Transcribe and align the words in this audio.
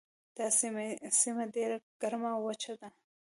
دا 0.37 0.47
سیمه 1.27 1.43
ډیره 1.55 1.77
ګرمه 2.01 2.29
او 2.35 2.41
وچه 2.47 2.73
ده. 2.81 2.89